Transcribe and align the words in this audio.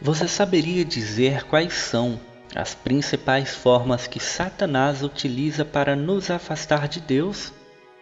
Você 0.00 0.28
saberia 0.28 0.84
dizer 0.84 1.42
quais 1.44 1.72
são 1.72 2.20
as 2.54 2.72
principais 2.72 3.54
formas 3.54 4.06
que 4.06 4.20
Satanás 4.20 5.02
utiliza 5.02 5.64
para 5.64 5.96
nos 5.96 6.30
afastar 6.30 6.86
de 6.86 7.00
Deus? 7.00 7.52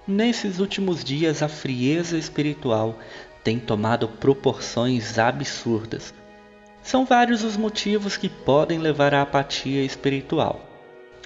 Nesses 0.06 0.58
últimos 0.60 1.02
dias, 1.02 1.42
a 1.42 1.48
frieza 1.48 2.18
espiritual 2.18 2.98
tem 3.42 3.58
tomado 3.58 4.08
proporções 4.08 5.18
absurdas. 5.18 6.12
São 6.82 7.06
vários 7.06 7.42
os 7.42 7.56
motivos 7.56 8.16
que 8.16 8.28
podem 8.28 8.78
levar 8.78 9.14
à 9.14 9.22
apatia 9.22 9.82
espiritual. 9.82 10.60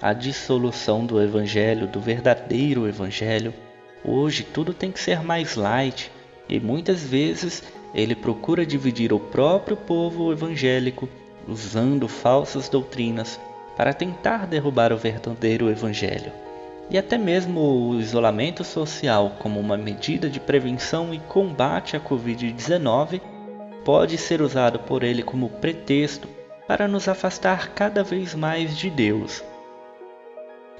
A 0.00 0.12
dissolução 0.12 1.05
do 1.05 1.21
Evangelho, 1.21 1.89
do 1.89 2.00
verdadeiro 2.00 2.87
Evangelho. 2.87 3.52
Hoje 4.05 4.45
tudo 4.45 4.73
tem 4.73 4.93
que 4.93 5.00
ser 5.00 5.21
mais 5.23 5.57
light 5.57 6.12
e 6.48 6.61
muitas 6.61 7.02
vezes 7.02 7.62
ele 7.95 8.14
procura 8.14 8.64
dividir 8.64 9.12
o 9.12 9.19
próprio 9.19 9.77
povo 9.77 10.33
evangélico 10.33 11.09
usando 11.48 12.06
falsas 12.06 12.69
doutrinas 12.69 13.41
para 13.77 13.92
tentar 13.92 14.46
derrubar 14.46 14.92
o 14.92 14.96
verdadeiro 14.96 15.69
evangelho. 15.69 16.32
E 16.91 16.98
até 16.98 17.16
mesmo 17.16 17.60
o 17.60 18.01
isolamento 18.01 18.65
social 18.65 19.37
como 19.38 19.60
uma 19.60 19.77
medida 19.77 20.29
de 20.29 20.41
prevenção 20.41 21.15
e 21.15 21.18
combate 21.18 21.96
à 21.96 22.01
Covid-19 22.01 23.20
pode 23.84 24.18
ser 24.18 24.43
usado 24.43 24.80
por 24.80 25.02
ele 25.02 25.23
como 25.23 25.48
pretexto 25.48 26.29
para 26.66 26.87
nos 26.87 27.09
afastar 27.09 27.70
cada 27.70 28.02
vez 28.04 28.34
mais 28.34 28.77
de 28.77 28.91
Deus. 28.91 29.43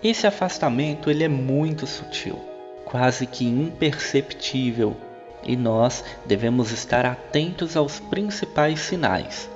Esse 0.03 0.27
afastamento 0.27 1.11
ele 1.11 1.25
é 1.25 1.29
muito 1.29 1.87
sutil, 1.87 2.39
quase 2.85 3.27
que 3.27 3.45
imperceptível 3.45 4.97
e 5.51 5.57
nós 5.57 6.05
devemos 6.25 6.71
estar 6.71 7.05
atentos 7.05 7.77
aos 7.77 7.99
principais 7.99 8.79
sinais. 8.79 9.51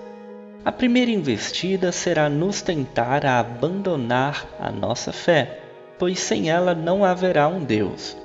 A 0.64 0.72
primeira 0.72 1.12
investida 1.12 1.92
será 1.92 2.28
nos 2.28 2.60
tentar 2.60 3.24
a 3.24 3.38
abandonar 3.38 4.44
a 4.58 4.72
nossa 4.72 5.12
fé, 5.12 5.60
pois 5.96 6.18
sem 6.18 6.50
ela 6.50 6.74
não 6.74 7.04
haverá 7.04 7.46
um 7.46 7.62
Deus. 7.62 8.16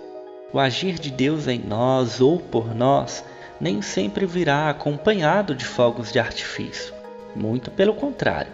O 0.51 0.57
agir 0.57 0.97
de 0.97 1.11
Deus 1.11 1.47
em 1.47 1.59
nós 1.59 2.19
ou 2.19 2.39
por 2.39 2.73
nós 2.73 3.23
nem 3.61 3.83
sempre 3.83 4.25
virá 4.25 4.67
acompanhado 4.67 5.53
de 5.53 5.63
fogos 5.63 6.11
de 6.11 6.17
artifício. 6.17 6.91
Muito 7.35 7.69
pelo 7.69 7.93
contrário. 7.93 8.51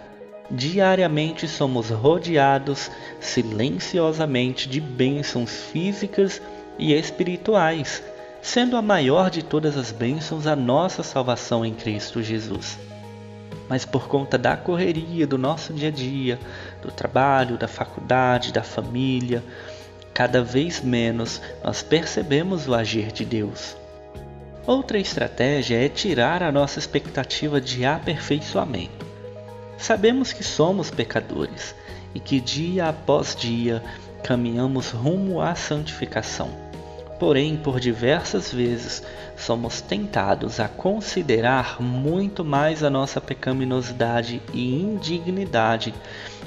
Diariamente 0.50 1.48
somos 1.48 1.88
rodeados 1.88 2.90
silenciosamente 3.18 4.68
de 4.68 4.78
bênçãos 4.78 5.70
físicas 5.72 6.42
e 6.78 6.92
espirituais 6.92 8.02
sendo 8.46 8.76
a 8.76 8.80
maior 8.80 9.28
de 9.28 9.42
todas 9.42 9.76
as 9.76 9.90
bênçãos 9.90 10.46
a 10.46 10.54
nossa 10.54 11.02
salvação 11.02 11.66
em 11.66 11.74
Cristo 11.74 12.22
Jesus. 12.22 12.78
Mas 13.68 13.84
por 13.84 14.06
conta 14.06 14.38
da 14.38 14.56
correria 14.56 15.26
do 15.26 15.36
nosso 15.36 15.72
dia 15.72 15.88
a 15.88 15.90
dia, 15.90 16.38
do 16.80 16.92
trabalho, 16.92 17.58
da 17.58 17.66
faculdade, 17.66 18.52
da 18.52 18.62
família, 18.62 19.42
cada 20.14 20.44
vez 20.44 20.80
menos 20.80 21.42
nós 21.64 21.82
percebemos 21.82 22.68
o 22.68 22.74
agir 22.74 23.10
de 23.10 23.24
Deus. 23.24 23.76
Outra 24.64 24.96
estratégia 24.96 25.84
é 25.84 25.88
tirar 25.88 26.40
a 26.40 26.52
nossa 26.52 26.78
expectativa 26.78 27.60
de 27.60 27.84
aperfeiçoamento. 27.84 29.04
Sabemos 29.76 30.32
que 30.32 30.44
somos 30.44 30.88
pecadores 30.88 31.74
e 32.14 32.20
que 32.20 32.40
dia 32.40 32.88
após 32.88 33.34
dia 33.34 33.82
caminhamos 34.22 34.92
rumo 34.92 35.40
à 35.40 35.56
santificação. 35.56 36.65
Porém, 37.18 37.56
por 37.56 37.80
diversas 37.80 38.52
vezes 38.52 39.02
somos 39.36 39.80
tentados 39.80 40.60
a 40.60 40.68
considerar 40.68 41.80
muito 41.80 42.44
mais 42.44 42.82
a 42.82 42.90
nossa 42.90 43.20
pecaminosidade 43.20 44.42
e 44.52 44.74
indignidade, 44.74 45.94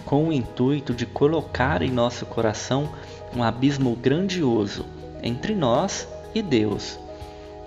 com 0.05 0.27
o 0.27 0.33
intuito 0.33 0.93
de 0.93 1.05
colocar 1.05 1.81
em 1.81 1.89
nosso 1.89 2.25
coração 2.25 2.89
um 3.35 3.43
abismo 3.43 3.95
grandioso 3.95 4.85
entre 5.23 5.55
nós 5.55 6.07
e 6.33 6.41
Deus. 6.41 6.99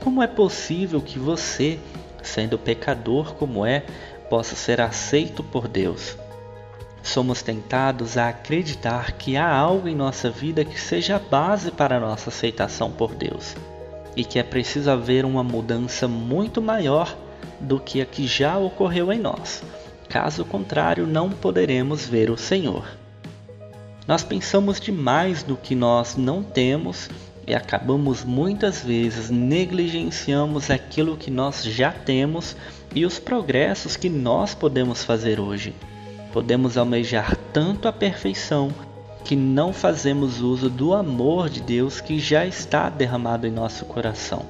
Como 0.03 0.23
é 0.23 0.27
possível 0.27 1.01
que 1.01 1.19
você, 1.19 1.79
sendo 2.23 2.59
pecador 2.59 3.35
como 3.35 3.67
é, 3.67 3.85
possa 4.31 4.55
ser 4.55 4.81
aceito 4.81 5.43
por 5.43 5.67
Deus? 5.69 6.17
Somos 7.03 7.43
tentados 7.43 8.17
a 8.17 8.29
acreditar 8.29 9.13
que 9.13 9.37
há 9.37 9.49
algo 9.53 9.89
em 9.89 9.95
nossa 9.95 10.31
vida 10.31 10.65
que 10.65 10.81
seja 10.81 11.17
a 11.17 11.19
base 11.19 11.71
para 11.71 11.97
a 11.97 12.01
nossa 12.01 12.31
aceitação 12.31 12.91
por 12.91 13.15
Deus 13.15 13.57
e 14.17 14.25
que 14.25 14.39
é 14.39 14.43
preciso 14.43 14.91
haver 14.91 15.25
uma 15.25 15.43
mudança 15.43 16.07
muito 16.07 16.63
maior 16.63 17.15
do 17.59 17.81
que 17.81 18.01
a 18.01 18.07
que 18.07 18.27
já 18.27 18.57
ocorreu 18.57 19.13
em 19.13 19.19
nós. 19.19 19.63
Caso 20.09 20.45
contrário, 20.45 21.07
não 21.07 21.31
poderemos 21.31 22.07
ver 22.07 22.31
o 22.31 22.37
Senhor. 22.37 22.87
Nós 24.07 24.23
pensamos 24.23 24.81
demais 24.81 25.45
no 25.45 25.57
que 25.57 25.75
nós 25.75 26.17
não 26.17 26.43
temos 26.43 27.09
e 27.47 27.55
acabamos 27.55 28.25
muitas 28.25 28.83
vezes 28.83 29.31
negligenciamos 29.31 30.71
aquilo 30.71 31.17
que 31.17 31.31
nós 31.31 31.65
já 31.65 31.91
temos 31.91 32.57
e 32.95 33.07
os 33.07 33.19
progressos 33.19 33.97
que 33.97 34.09
nós 34.09 34.55
podemos 34.55 35.03
fazer 35.03 35.41
hoje 35.41 35.75
podemos 36.33 36.77
almejar 36.77 37.37
tanto 37.53 37.87
a 37.87 37.93
perfeição 37.93 38.73
que 39.25 39.37
não 39.37 39.73
fazemos 39.73 40.41
uso 40.41 40.69
do 40.69 40.95
amor 40.95 41.49
de 41.49 41.61
Deus 41.61 42.01
que 42.01 42.19
já 42.19 42.45
está 42.45 42.89
derramado 42.89 43.47
em 43.47 43.51
nosso 43.51 43.85
coração. 43.85 44.45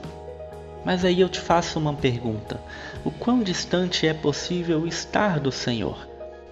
Mas 0.85 1.05
aí 1.05 1.21
eu 1.21 1.29
te 1.29 1.41
faço 1.41 1.79
uma 1.79 1.93
pergunta: 1.93 2.61
o 3.05 3.11
quão 3.11 3.43
distante 3.43 4.07
é 4.07 4.15
possível 4.15 4.87
estar 4.87 5.39
do 5.39 5.53
Senhor? 5.53 6.09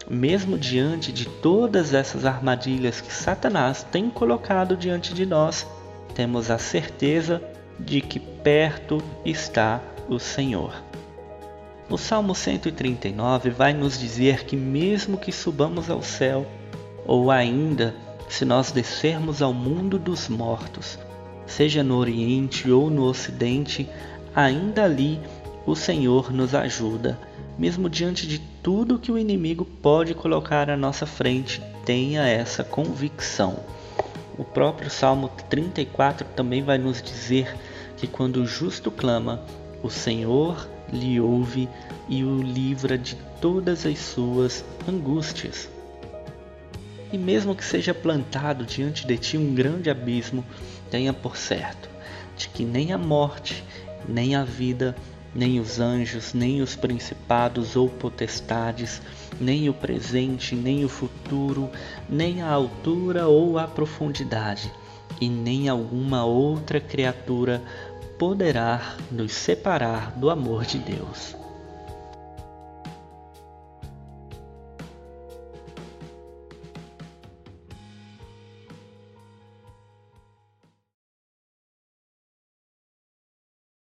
Mesmo 0.08 0.58
diante 0.58 1.12
de 1.12 1.24
todas 1.26 1.94
essas 1.94 2.24
armadilhas 2.24 3.00
que 3.00 3.12
Satanás 3.12 3.86
tem 3.90 4.10
colocado 4.10 4.76
diante 4.76 5.14
de 5.14 5.24
nós, 5.24 5.66
temos 6.14 6.50
a 6.50 6.58
certeza 6.58 7.40
de 7.78 8.00
que 8.00 8.18
perto 8.18 9.02
está 9.24 9.80
o 10.08 10.18
Senhor. 10.18 10.74
O 11.90 11.98
Salmo 11.98 12.36
139 12.36 13.50
vai 13.50 13.72
nos 13.72 13.98
dizer 13.98 14.44
que, 14.44 14.54
mesmo 14.54 15.18
que 15.18 15.32
subamos 15.32 15.90
ao 15.90 16.00
céu, 16.00 16.46
ou 17.04 17.32
ainda 17.32 17.96
se 18.28 18.44
nós 18.44 18.70
descermos 18.70 19.42
ao 19.42 19.52
mundo 19.52 19.98
dos 19.98 20.28
mortos, 20.28 20.96
seja 21.48 21.82
no 21.82 21.96
Oriente 21.96 22.70
ou 22.70 22.88
no 22.88 23.02
Ocidente, 23.02 23.88
ainda 24.32 24.84
ali 24.84 25.18
o 25.66 25.74
Senhor 25.74 26.32
nos 26.32 26.54
ajuda, 26.54 27.18
mesmo 27.58 27.90
diante 27.90 28.24
de 28.24 28.38
tudo 28.62 28.96
que 29.00 29.10
o 29.10 29.18
inimigo 29.18 29.64
pode 29.64 30.14
colocar 30.14 30.70
à 30.70 30.76
nossa 30.76 31.06
frente, 31.06 31.60
tenha 31.84 32.24
essa 32.24 32.62
convicção. 32.62 33.58
O 34.38 34.44
próprio 34.44 34.88
Salmo 34.88 35.28
34 35.48 36.24
também 36.36 36.62
vai 36.62 36.78
nos 36.78 37.02
dizer 37.02 37.52
que 37.96 38.06
quando 38.06 38.36
o 38.36 38.46
justo 38.46 38.92
clama, 38.92 39.42
o 39.82 39.90
Senhor 39.90 40.68
lhe 40.92 41.20
ouve 41.20 41.68
e 42.08 42.24
o 42.24 42.42
livra 42.42 42.98
de 42.98 43.16
todas 43.40 43.86
as 43.86 43.98
suas 43.98 44.64
angústias. 44.88 45.68
E 47.12 47.18
mesmo 47.18 47.54
que 47.54 47.64
seja 47.64 47.92
plantado 47.92 48.64
diante 48.64 49.06
de 49.06 49.18
ti 49.18 49.36
um 49.36 49.54
grande 49.54 49.90
abismo, 49.90 50.44
tenha 50.90 51.12
por 51.12 51.36
certo 51.36 51.88
de 52.36 52.48
que 52.48 52.64
nem 52.64 52.92
a 52.92 52.98
morte, 52.98 53.62
nem 54.08 54.34
a 54.34 54.44
vida, 54.44 54.96
nem 55.34 55.60
os 55.60 55.78
anjos, 55.78 56.32
nem 56.32 56.62
os 56.62 56.74
principados 56.74 57.76
ou 57.76 57.88
potestades, 57.88 59.02
nem 59.40 59.68
o 59.68 59.74
presente, 59.74 60.54
nem 60.54 60.84
o 60.84 60.88
futuro, 60.88 61.70
nem 62.08 62.42
a 62.42 62.48
altura 62.48 63.28
ou 63.28 63.58
a 63.58 63.66
profundidade, 63.68 64.72
e 65.20 65.28
nem 65.28 65.68
alguma 65.68 66.24
outra 66.24 66.80
criatura 66.80 67.62
poderá 68.20 68.98
nos 69.10 69.32
separar 69.32 70.12
do 70.14 70.28
amor 70.28 70.66
de 70.66 70.78
Deus. 70.78 71.34